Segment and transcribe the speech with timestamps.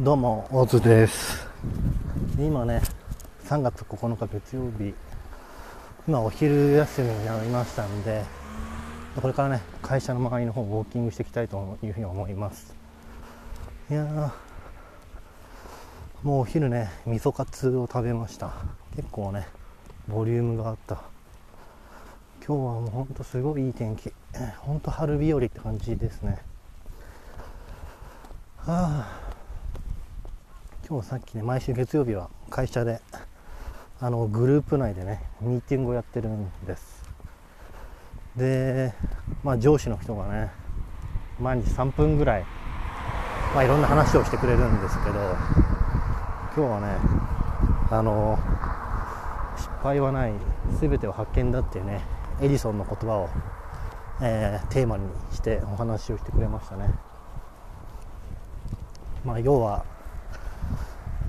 [0.00, 1.44] どうも、大津です。
[2.38, 2.80] 今ね、
[3.46, 4.94] 3月9日月曜日、
[6.06, 8.22] 今お昼休みになりましたんで、
[9.20, 12.76] これからね、会社の周りの方ウォーキングしていきたいというふうに思います。
[13.90, 14.30] いやー、
[16.22, 18.52] もうお昼ね、味噌カツを食べました。
[18.94, 19.48] 結構ね、
[20.06, 21.02] ボリュームがあった。
[22.46, 24.12] 今日はもうほんとすごいいい天気。
[24.58, 26.38] ほんと春日和って感じですね。
[28.58, 29.27] はあ
[30.88, 33.02] 今日さっきね毎週月曜日は会社で
[34.00, 37.04] あのグループ内でねミーティングをやってるんです。
[38.34, 38.94] で
[39.44, 40.50] まあ上司の人がね
[41.38, 42.46] 毎日3分ぐらい
[43.54, 46.96] まあいろんな話をしてくれるんですけど今日はね
[47.90, 48.38] あの
[49.58, 50.32] 失敗はない
[50.80, 52.00] 全ては発見だっていうね
[52.40, 53.28] エジソンの言葉を、
[54.22, 56.94] えーテーマにしてお話をしてくれましたね。
[59.22, 59.84] まあ要は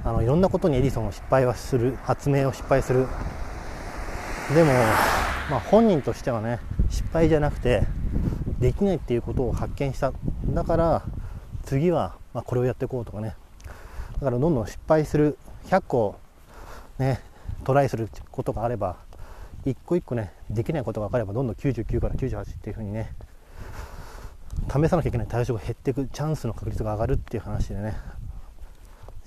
[0.03, 3.08] あのいろんなことにエディソンを失敗はする発明を失敗する。
[4.53, 4.72] でも、
[5.52, 7.83] まあ、本人としてはね失敗じゃなくて
[8.59, 10.14] できないっていうことを発見した。
[10.47, 11.03] だから
[11.64, 13.36] 次は、まあ、これをやっていこうとかね。
[14.14, 16.16] だからどんどん失敗する100個
[16.97, 17.22] ね
[17.63, 18.97] トライすることがあれば
[19.66, 23.13] 一個一個ねできないことが分かればどんどん99から98っていうふうにね
[24.67, 28.19] 試さなきゃいけない対象が減っていくチャンスの確率が上がるっていう話でね。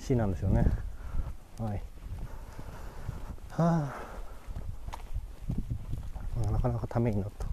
[0.02, 0.66] C なんですよね。
[1.60, 1.82] はい。
[3.50, 3.92] は
[6.48, 6.50] あ。
[6.50, 7.46] なかなかためになった。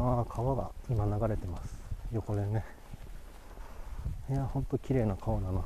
[0.00, 1.74] ああ川が今流れてます。
[2.12, 2.64] 横でね。
[4.30, 5.64] いやほんと綺麗な川だな。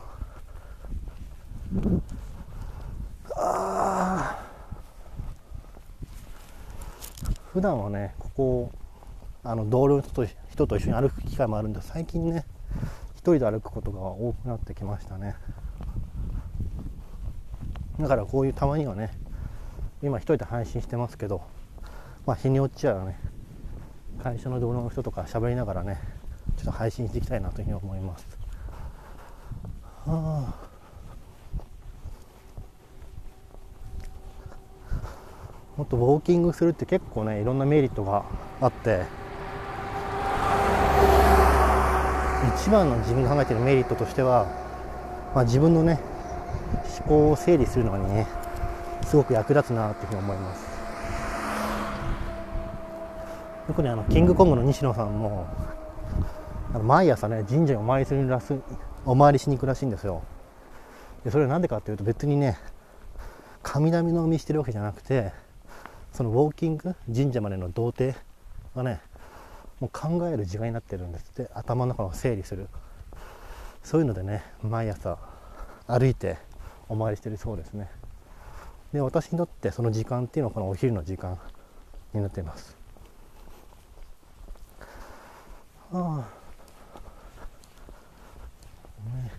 [3.36, 4.42] あ
[7.52, 8.72] 普段はねここ
[9.44, 12.46] あの同僚と人と一緒に歩く機会もあるんで最近ね
[13.34, 15.34] 人で歩くことが多くなってきましたね。
[17.98, 19.10] だからこういうたまにはね
[20.02, 21.42] 今一人で配信してますけど
[22.26, 23.18] まあ日によっちゃうね
[24.22, 25.98] 会社の同僚の人とか喋りながらね
[26.56, 28.26] ちょっと配信していきたいなというふうに思います。
[30.06, 30.66] はあ。
[35.76, 38.24] もっとウォーキングするって結構ねいろんなメリットが
[38.60, 39.04] あって
[42.54, 44.46] 一番の自分が考えているメリットとしては、
[45.34, 45.98] まあ、自分のね
[46.98, 48.26] 思考を整理するのにね
[49.04, 50.66] すごく役立つなっていうふうに思います。
[53.66, 55.46] 特にあのキングコングの西野さんも
[56.72, 58.54] あの毎朝ね神社にお参りするらす
[59.04, 60.22] お参りしに行くらしいんですよ。
[61.24, 62.58] でそれは何でかっていうと別にね
[63.62, 65.32] 神頼みのみしてるわけじゃなくて
[66.12, 68.16] そのウォーキング神社までの童貞
[68.76, 69.00] がね
[69.80, 71.50] もう考える時間になってるんですって。
[71.54, 72.68] 頭の中を整理する。
[73.82, 75.18] そういうのでね毎朝
[75.86, 76.38] 歩いて
[76.88, 77.88] お参りしてるそうですね。
[78.92, 81.38] で私にとってその時間っていうのはこのお昼の時間
[82.14, 82.76] になっています。
[85.92, 86.36] ああ。
[89.16, 89.30] ね。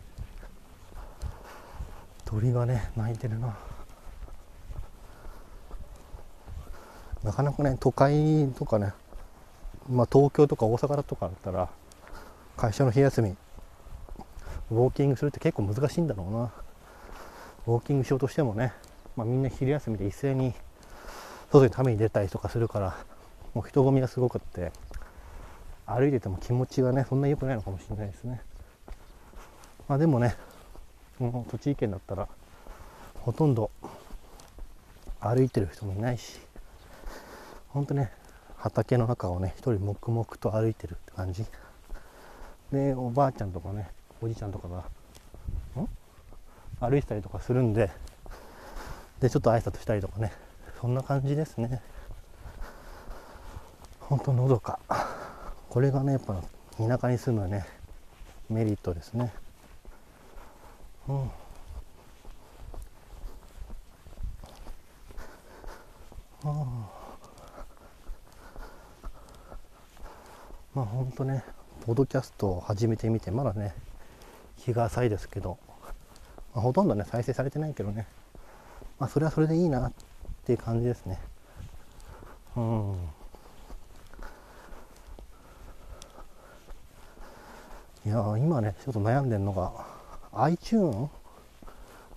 [2.23, 3.57] 鳥がね鳴いてるな。
[7.23, 8.93] なかなかね都会とかね
[9.89, 11.69] まあ、東京とか大阪だとかだったら
[12.57, 13.35] 会社の日休み
[14.71, 16.51] ウォーキングするって結構難しいんだろうな。
[17.67, 18.73] ウォーキングしようとしてもね、
[19.15, 20.53] まあ、みんな昼休みで一斉に
[21.51, 22.97] 外に食べに出たりとかするから
[23.53, 24.71] もう人混みがすごくって
[25.85, 28.41] 歩いてても気持ちがねそんなに良くないのかもしれないですね。
[29.87, 30.35] まあでもね
[31.19, 32.27] もう栃木県だったら
[33.21, 33.71] ほとんど
[35.19, 36.39] 歩いてる人もいないし
[37.69, 38.11] ほんとね
[38.67, 41.45] 畑の中をね一人黙々と歩いてるって感じ。
[42.71, 43.89] でおばあちゃんとかね
[44.21, 44.83] おじいちゃんとかが
[45.81, 45.87] ん？
[46.81, 47.89] 歩いてたりとかするんで
[49.21, 50.33] でちょっと挨拶したりとかね。
[50.81, 51.81] そんな感じですね。
[54.01, 54.79] ほんとのどか。
[55.69, 56.41] これがねやっぱ
[56.77, 57.65] 田舎に住むね
[58.49, 59.33] メリットですね。
[61.07, 61.31] うん。
[66.43, 66.76] ああ
[70.77, 71.43] まあ本当ね、
[71.87, 73.73] ポッドキャストを始めてみて、まだね、
[74.57, 75.57] 日が浅いですけど、
[76.53, 78.05] まあ、ほとんどね、再生されてないけどね、
[78.99, 79.91] まあそれはそれでいいなっ
[80.45, 81.19] ていう感じですね。
[82.55, 82.93] うん。
[88.05, 89.73] いやー今ね、ちょっと悩んでるのが、
[90.31, 91.09] iTune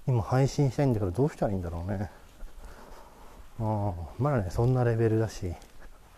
[0.07, 2.11] にも配信したいんだけど、どうしたらいいんだろうね。
[3.59, 5.55] うん、まだね、そんなレベルだし、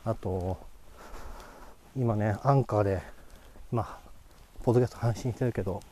[0.05, 0.72] あと、
[1.95, 3.03] 今ね、アンカーで、
[3.71, 3.99] まあ、
[4.63, 5.83] ポッドキャスト配信してるけど、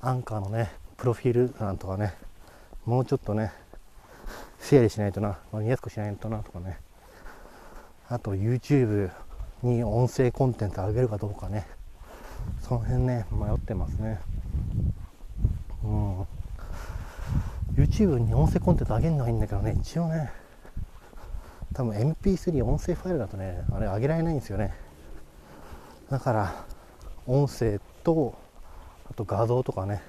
[0.00, 2.14] アンカーのねプロフィール欄とかね
[2.84, 3.52] もうちょっとね
[4.58, 6.78] 整理しないとな見やすくしないとなとかね。
[8.08, 9.10] あと YouTube
[9.62, 11.66] に音声コンテンツ上げるかどうかね。
[12.60, 14.18] その辺ね迷ってますね。
[15.84, 16.20] うん。
[17.76, 20.32] YouTube に音声コンテンツ上げるのはいいんだけどね一応ね
[21.72, 24.74] 多分 MP3 音声ファイルだとねあれ上げられないんですよね。
[26.14, 26.64] だから
[27.26, 28.38] 音声と
[29.10, 30.00] あと画像とかね。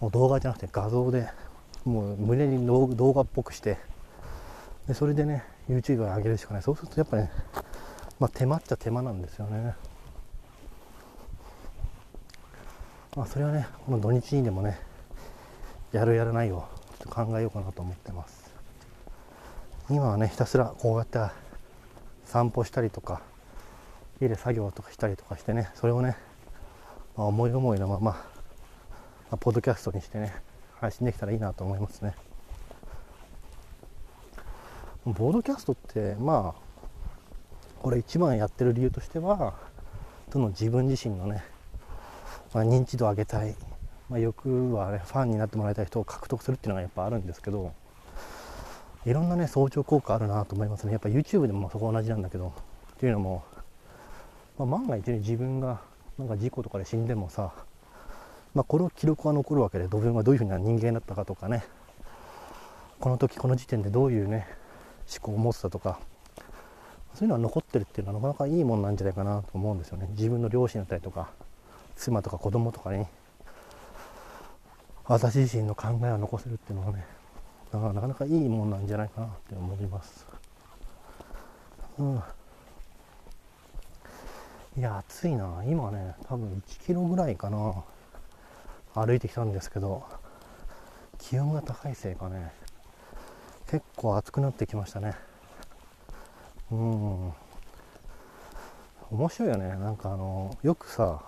[0.00, 1.28] もう動画じゃなくて画像で
[1.84, 3.78] もう胸に動画っぽくして。
[4.86, 6.62] でそれでね YouTube に上げるしかない。
[6.62, 7.32] そうするとやっぱね、
[8.20, 9.74] まあ、手間っちゃ手間なんですよね。
[13.16, 14.78] まあそれはねこの土日にでもね
[15.90, 16.64] やるやらないを
[17.00, 18.54] ちょっと考えようかなと思ってます。
[19.90, 21.18] 今はねひたすらこうやって
[22.24, 23.20] 散歩したりとか
[24.20, 26.16] 家で作業とかしたりとかしてねそれをね、
[27.16, 28.16] まあ、思い思いのまま、ま
[29.32, 30.34] あ、ポッドキャストにしてね
[30.80, 32.14] 配信できたらいいなと思いますね。
[35.04, 36.66] ボードキャストってまあ
[37.80, 39.54] これ一番やってる理由としては
[40.32, 41.44] その自分自身のね、
[42.52, 43.54] まあ、認知度を上げたい、
[44.08, 47.72] まあ、欲はねファンになってもらいたい人を獲得するっていうのがやっぱあるんですけど
[49.04, 50.92] いろんなね相乗効果あるなと思いますね。
[50.92, 52.52] やっぱ YouTube でもそこ同じなんだけど
[52.96, 53.44] っていうのも、
[54.58, 55.80] まあ、万が一ね自分が
[56.18, 57.52] なんか事故とかで死んでもさ
[58.56, 61.62] まあ、この記録は残るわけで自分がどういうふうな人間だったかとかね。
[63.00, 64.46] この時この時点でどういうね
[65.14, 66.00] 思考を持ってたとか
[67.12, 70.08] そういうのは残ってるっていうのはなかなかいいもんなんじゃないかなと思うんですよね。
[70.12, 71.28] 自分の両親だったりとか
[71.96, 73.04] 妻とか子供とかに
[75.04, 77.04] 私自身の考えを残せるっていうのはね
[77.74, 80.26] なかなかいいもんなんじゃないかなって思います。
[81.98, 82.22] うん。
[84.76, 85.62] いや暑いな。
[85.66, 87.82] 今ね多分1キロぐらいかな。
[88.94, 90.04] 歩いてきたんですけど
[91.18, 92.52] 気温が高いせいかね。
[93.68, 95.14] 結構暑くなってきましたね。
[96.70, 97.32] うん。
[99.10, 99.68] 面白いよね。
[99.76, 101.22] なんかあのよくさ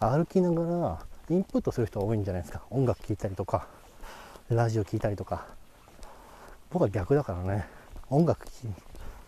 [0.00, 0.98] 歩きながら
[1.30, 2.62] インプットする人が多いんじゃないですか。
[2.70, 3.68] 音楽聴いたりとか
[4.48, 5.46] ラジオ聴いたりとか。
[6.70, 7.68] 僕は逆だからね。
[8.10, 8.68] 音楽聴き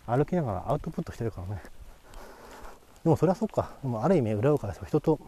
[0.05, 1.61] 歩きながらアウトプットしてるからね。
[3.03, 3.71] でもそれはそっか。
[3.83, 5.19] もある意味裏を返せば人と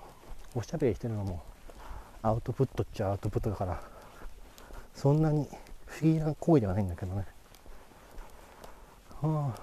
[0.53, 1.41] おしゃべりしてるのも
[2.21, 3.81] アウトプットっちゃアウトプットだから
[4.94, 5.47] そんなに
[5.85, 7.25] 不思議な行為ではないんだけどね。
[9.21, 9.62] はあ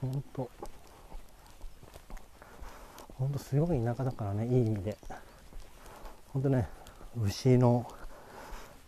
[0.00, 0.50] ほんと。
[3.18, 4.96] ほんとすごい田舎だからねいい意味で。
[6.32, 6.68] ほんとね
[7.20, 7.86] 牛の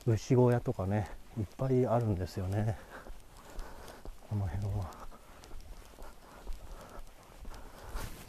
[0.06, 2.78] 牛小屋とかねいっぱいあるんですよね。
[4.28, 4.99] この辺は。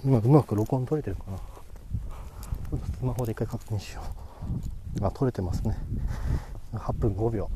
[0.04, 1.38] 今うまく録音取れてるかな？
[2.98, 4.02] スマホで一回確認しよ
[5.00, 5.06] う。
[5.06, 5.78] あ取れてますね。
[6.74, 7.50] 8分5秒。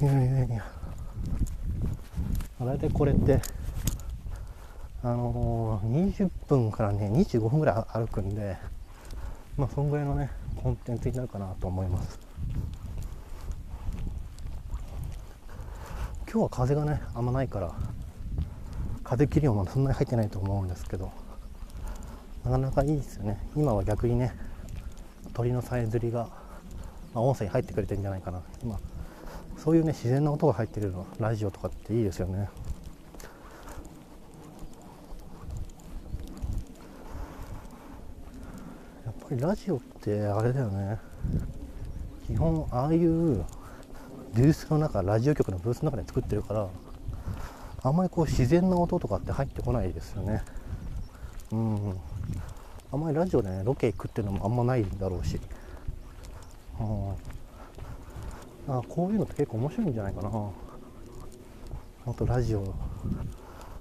[0.00, 0.64] いやいやいや。
[2.60, 3.40] 大体これって
[5.02, 8.56] あのー、20分からね25分ぐらい歩くんで
[9.56, 12.18] まあそんぐらいのねコンテンツになるかなと思います。
[16.30, 17.72] 今日は風がねあんまないから
[19.14, 21.12] 風切り音もそんなに入ってないと思うんですけど
[22.44, 23.38] なかなかいいですよね。
[23.54, 24.34] 今は逆にね
[25.34, 26.28] 鳥のさえずりが、
[27.14, 28.42] まあ、音声に入ってくれてるんじゃないかな。
[28.60, 28.76] 今
[29.56, 32.48] そういうね自然な音が入ってるのラジオとかっていいですよね。
[39.06, 40.98] やっぱりラジオってあれだよね。
[42.26, 43.44] 基本ああいう
[44.34, 46.68] ブースの中ラジオ局のブースの中で作ってるから
[47.84, 50.42] あんまりこう自然な音とかって入ってこないですよね。
[51.52, 52.00] うん。
[52.90, 55.38] あんまりラジオでねロケ行くっていうのもあんまないだろうし、
[56.80, 57.10] うん、
[58.74, 60.30] あこういうのって結構面白いんじゃないかな。
[62.06, 62.74] あとラジオ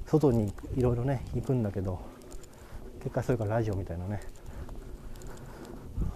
[0.05, 2.00] 外にいろいろね行くんだけど
[3.03, 4.22] 結果それからラジオみたいなね。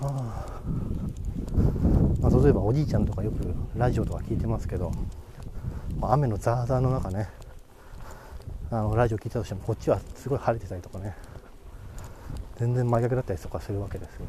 [0.01, 0.45] あ、
[2.19, 4.91] まあ、例えばおじいちゃんとかよくラジオとか聞いてますけど、
[5.99, 7.29] まあ、雨のザーザーの中ね
[8.69, 11.15] あのラジオ聞いたとしてもこっちはすごい晴れてたりとかね
[12.57, 14.27] 全然真逆だったりとかするわけですよね。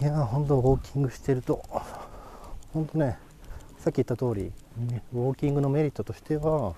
[0.00, 1.62] いやー本当ウォーキングしてると
[2.72, 3.18] 本当ね
[3.78, 4.52] さっき言った通り、
[5.12, 6.74] ウォーキングのメリットとしては、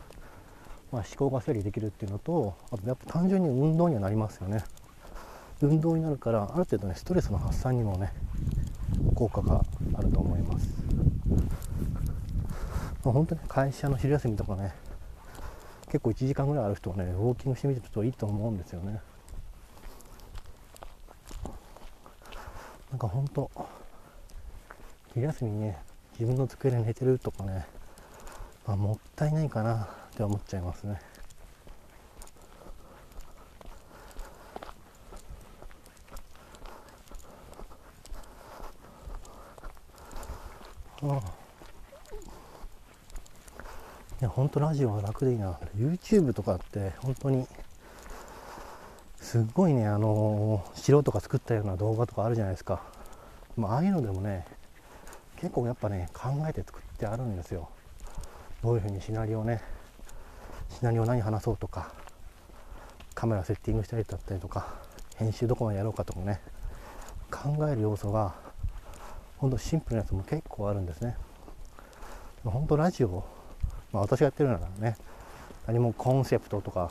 [0.94, 4.62] まあ、思考が整理できるっていうのとあとやっぱ単純に運動にはなりますよね。
[5.60, 8.12] 運動になるからある程度ねストレスの発散にもね
[9.16, 10.68] 効果があると思います、
[13.04, 14.72] まあ、本当に会社の昼休みとかね
[15.86, 19.00] 結構1時間ぐらいある人はねウォーキングしてみるといいと思うんですよね。
[22.90, 23.50] なんか本当
[25.14, 25.78] 昼休みにね
[26.12, 27.66] 自分の机で寝てるとかね、
[28.64, 30.03] まあ、もったいないかな。
[30.14, 31.00] って思っちゃいますね。
[41.02, 41.44] ああ。
[44.20, 45.58] や本当ラジオは楽でいいな。
[45.76, 47.46] YouTube とかって本当に
[49.20, 52.82] すっごいねあの、素人が作ったような動画とかあるじゃないですか、
[53.56, 54.46] まあ、ああいうのでもね
[55.36, 57.68] 結構やっぱね考えて作ってあるんですよ。
[58.62, 59.73] どういうふうにシナリオね。
[60.78, 61.92] シナリオ何話そうとか
[63.14, 64.74] カメラセッティングしたりだったりとか
[65.16, 66.40] 編集どこまでやろうかとかね
[67.30, 68.34] 考える要素が
[69.38, 71.16] ほんとシンプルなやつも結構あるんですね。
[72.44, 73.24] 本当ラジオ
[73.92, 74.96] まあ、私がやってるならね
[75.66, 76.90] 何もコンセプトとか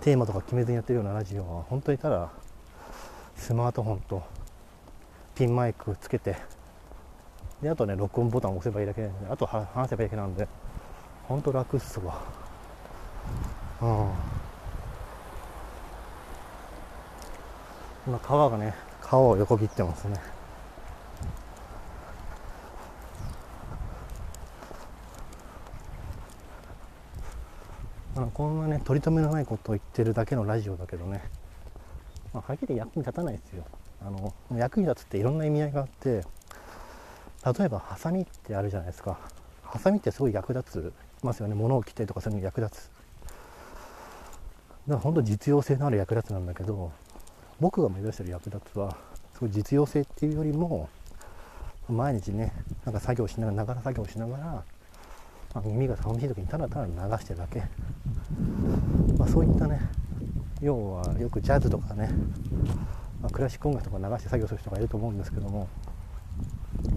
[0.00, 2.30] テーマとか決めずにやってるようなラジオは本当にただ
[3.36, 4.22] スマートフォンと
[5.36, 6.36] ピンマイクつけて
[7.62, 10.48] であとね録音ボタンを押せばいいだけなんであと話せばいいだけなんで
[11.28, 12.37] 本当楽っすわ。
[13.80, 14.10] うん。
[18.06, 20.18] 今川がね川を横切ってますね。
[28.16, 31.22] あのこんなね取り留めのないことを言ってるだけのラジオだけどね、
[32.34, 33.64] まあ、はっきり役に立たないですよ。
[34.00, 36.24] あの役に立つっていろんな意味合いがあって
[37.58, 39.18] 例えばハサミってあるじゃないですか。
[39.62, 40.92] ハサミってすごい役立つ
[41.22, 41.54] ますよね。
[41.54, 42.86] 物を切ったりとかするのに役立つ。
[42.86, 42.97] だ
[44.88, 46.92] から本当実用性のある役立つなんだけど
[47.60, 48.96] 僕が目指してる役立つは
[49.34, 50.88] すごい実用性っていうよりも
[51.88, 52.52] 毎日ね
[52.84, 54.64] なんか作業しながらながら作業しながら
[55.54, 56.92] まあ、耳が寂しい時にただただ流
[57.22, 57.62] してるだけ、
[59.18, 59.80] まあ、そういったね
[60.60, 62.10] 要はよくジャズとかね、
[63.22, 65.68] まあ、クラシック音楽とか流して作業する人がいると思うんですけども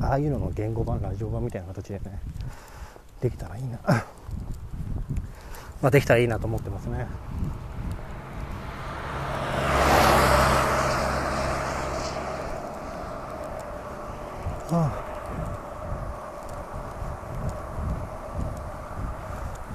[0.01, 2.19] ああいうのの言語版ラジオ版みたいな形でね
[3.21, 3.77] できたらいいな。
[5.81, 7.05] まあできたらいいなと思ってますね。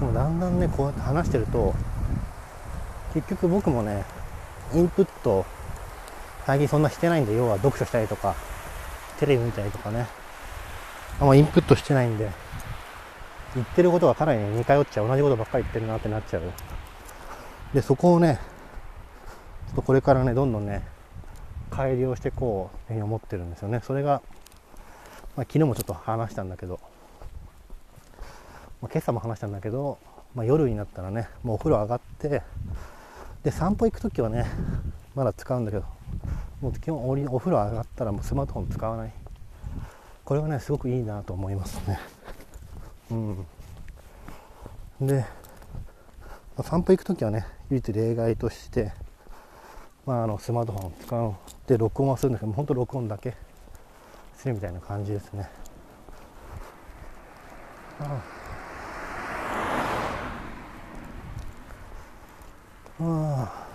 [0.00, 1.74] もうだんだんねこうやって話してると
[3.14, 4.04] 結局僕もね
[4.74, 5.44] インプット
[6.46, 8.34] 最近そんなしてないんで要は読書したりとか
[9.18, 10.06] テレビ見たりとかね。
[11.18, 12.30] あんまインプットしてないんで
[13.54, 15.08] 言ってることがかなり、ね、似通っちゃう。
[15.08, 16.42] 同じことばっかり言ってるなってなっちゃう。
[17.72, 18.38] でそこをね
[19.68, 20.86] ちょっとこれからねどんどんね
[21.70, 23.80] 改良していこうって思ってるんですよね。
[23.82, 24.20] それが、
[25.36, 26.80] まあ、昨日もちょっと話したんだけど
[28.80, 29.98] まあ、今朝も話したんだけど、
[30.34, 32.42] まあ、夜になったらねもうお風呂上がって
[33.42, 34.46] で散歩行く時はね
[35.14, 35.84] まだ使うんだけど
[36.60, 39.12] もう基本お風呂上がったらもうスマートフォン使わない。
[40.24, 42.00] これはねすごくいいなと思いますね。
[43.10, 43.46] うん。
[45.00, 45.26] で、ま
[46.58, 48.92] あ、散歩行く時はね唯一例外として
[50.06, 51.34] まあ、あのスマートフォン使う。
[51.66, 53.34] で録音はするんだけど本当録音だけ。
[54.36, 55.48] するみたいな感じですね。
[57.98, 58.22] あ
[62.98, 63.66] ああ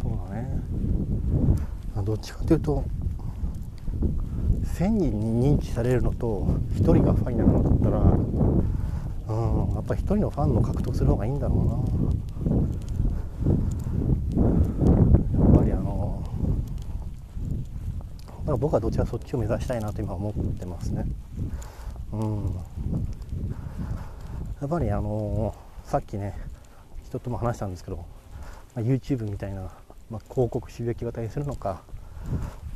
[0.00, 0.62] そうだね。
[2.04, 2.84] どっちかというと
[4.82, 11.72] 1000人に認知されるのと1人がファイナルのだったらうんやっぱ1人のファンの獲得する方がいいんだろうな。
[15.40, 16.22] やっぱりあの
[18.26, 21.06] だから僕はどちらそっちを目指したいなと今思ってますね。
[22.12, 22.44] うん。
[24.60, 26.36] やっぱりあの、さっきね
[27.04, 27.98] 人とも話したんですけど、
[28.74, 29.70] まあ、YouTube みたいな、
[30.10, 31.82] まあ、広告収益型にするのか、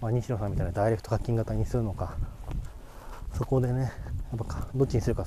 [0.00, 2.17] まあ、西野さんみたいなダイレクト課金型にするのか。
[3.37, 3.93] そこでね
[4.31, 5.26] やっぱどっちにするか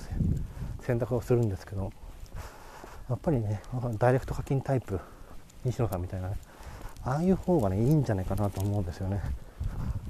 [0.81, 1.91] 選択をするんですけど
[3.07, 3.61] やっぱりね
[3.99, 4.99] ダイレクト課金タイプ
[5.63, 6.37] 西野さんみたいなね
[7.03, 9.21] ああいう方がねいいんじゃないかなと思うんですよね。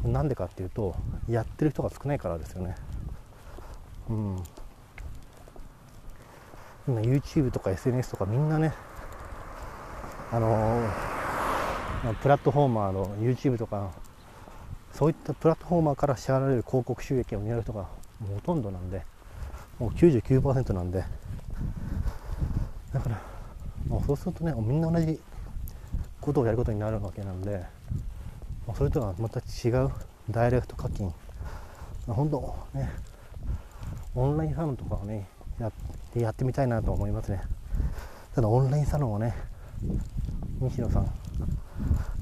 [0.04, 0.96] なんでかっていうと
[1.28, 2.76] やってる人が少ないからですよね。
[4.10, 4.44] うん。
[6.88, 8.74] 今 YouTube とか SNS とかみんなね
[10.32, 13.92] あのー、プラットフォーマーの YouTube とか
[14.94, 19.04] そういったプラットフォーマーから支払われる広告収益を狙う人がほとんどなんで
[19.80, 21.04] もう99%なんで。
[22.94, 23.22] だから
[23.88, 25.20] もうそうするとねみんな同じ
[26.20, 27.64] ことをやることになるわけなんで
[28.66, 29.92] もうそれとはまた違う
[30.30, 31.14] ダイレクト課金。
[32.08, 32.90] 本当ね
[34.16, 35.28] オンラインサロンとかをね
[35.60, 35.72] やっ
[36.12, 37.42] てやってみたいなと思いますね。
[38.34, 39.36] ただオンラインサロンはね
[40.60, 41.12] 西野さん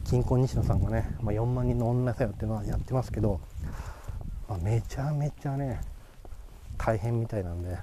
[0.10, 3.42] 金婚西野さんがね、まあ、4万人のオンラインサロンっていうのはやってますけど、
[4.48, 5.82] まあ、めちゃめちゃね
[6.78, 7.82] 大変みたいなんで、ま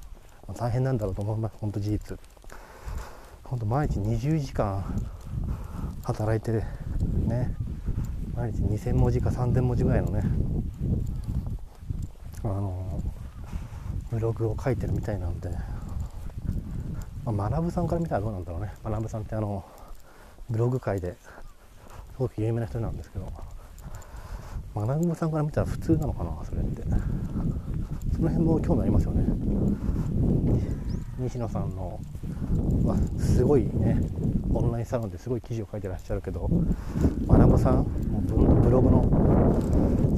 [0.49, 2.19] あ、大変なんだろうと思います本当事実。
[3.43, 4.83] 本当毎日20時間
[6.03, 6.63] 働いてる
[7.27, 7.55] ね。
[8.35, 10.23] 毎日2000文字か3000文字ぐらいのね
[12.43, 13.01] あの
[14.11, 15.51] ブログを書いてるみたいなんで、
[17.27, 18.73] まあ、学さんから見たらどうなんだろうね。
[18.83, 19.63] 学さんってあの
[20.49, 21.17] ブログ界で
[22.15, 23.27] すごく有名な人なんですけど
[24.77, 26.83] 学さんから見たら普通なのかなそれって。
[28.15, 29.25] その辺も興味ありますよね。
[31.19, 32.01] 西野さんの、
[32.85, 34.01] まあ、すごいね
[34.53, 36.49] オンラインサロンですごい記事を書いてらっしゃるけど
[37.27, 37.85] 学さん
[38.63, 39.03] ブログの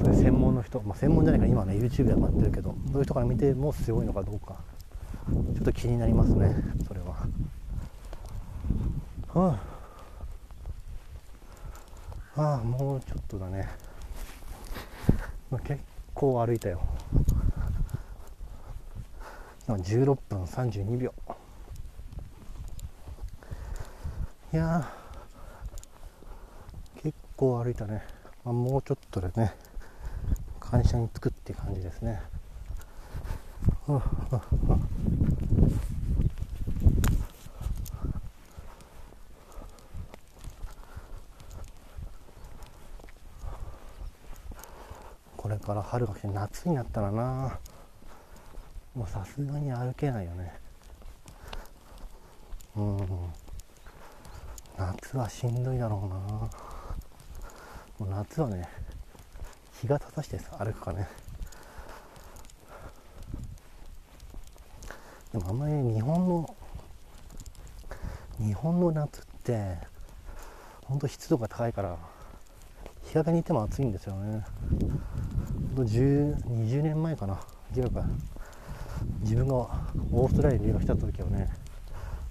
[0.03, 4.57] そういう専門の人、まあ、専門じゃないから今ね YouTube でやってるけどそういう人から見てもすごいのかどうか
[5.55, 6.55] ちょっと気になりますね
[6.87, 7.27] それは。
[9.35, 9.76] はあ
[12.39, 13.67] ああもうちょっとだね、
[15.51, 15.81] まあ、結
[16.13, 16.83] 構歩いたよ。
[19.67, 21.15] 16分32秒。
[24.53, 24.87] いや
[27.03, 28.03] 結構歩いたね、
[28.45, 29.55] まあ、もうちょっとでね
[30.61, 32.21] 会社に着くって感じですね。
[33.89, 34.03] うんうん
[34.69, 35.26] うん
[45.67, 47.59] から春が来て夏になったらな。
[48.95, 50.55] もうさすがに歩けないよね。
[52.77, 52.97] うん。
[54.79, 56.17] 夏はしんどいだろうな。
[56.17, 56.51] も
[58.01, 58.69] う夏はね
[59.81, 61.09] 日が立たして歩くかね。
[65.33, 66.57] でもあんまり日本の
[68.39, 69.79] 日本の夏って
[70.85, 71.99] ほんと湿度が高いから
[73.03, 74.45] 日陰にいても暑いんですよね。
[75.77, 77.39] ほんと20年前かな。
[77.77, 78.03] 違うか
[79.21, 79.55] 自分が
[80.11, 81.51] オーストラリアに留学した時はね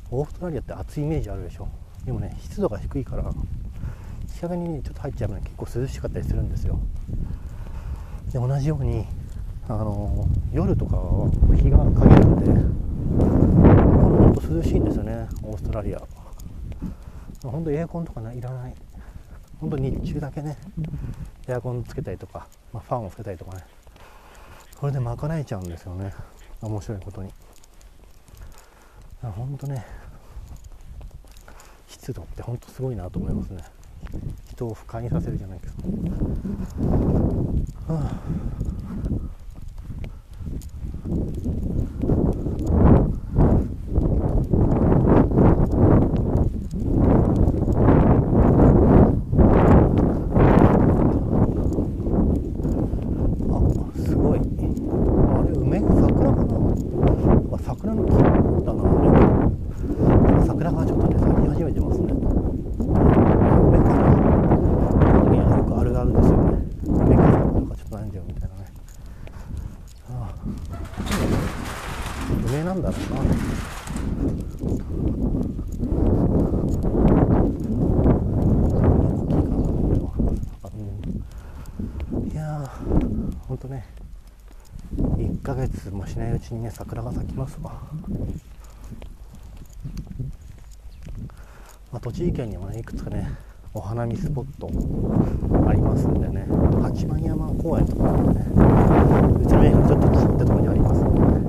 [0.10, 1.68] オーストラリアって暑いイメージあるでしょ。
[2.06, 3.32] でもね湿度が低いから
[4.34, 6.80] 日陰にねちょっと入っちゃうの結構涼しかったりするんですよ。
[8.34, 9.06] で同じように
[9.70, 12.46] あの夜とかは日が陰るんで
[13.22, 16.02] ほんと涼しいんですよねオーストラリア。
[17.44, 18.74] ほんとエアコンとか、ね、いらない。
[19.60, 20.58] ほんと日中だけね
[21.48, 23.64] エアコンつけたりとか、まあ、ファンをつけたりとかね。
[24.78, 26.14] これで賄えちゃうんですよね。
[26.62, 27.32] 面白いことに。
[29.22, 29.86] 本当ね
[31.88, 33.64] 湿度って本当すごいなと思いますね。
[34.52, 35.74] 人を不快にさせるじゃないけど、
[37.94, 38.16] はあ
[72.66, 73.16] なんだろうな。
[82.32, 82.68] いやー、
[83.48, 83.86] ほんとね、
[84.98, 87.72] 1ヶ月もしないうちにね、桜が咲きますわ。
[91.92, 93.28] まあ、栃木県にもね、いくつかね、
[93.74, 94.70] お花見スポット
[95.68, 96.46] ありますんでね、
[96.84, 98.46] 八幡山公園とかね、
[99.44, 101.45] うちの家がちょっと切ってところにありますんでね、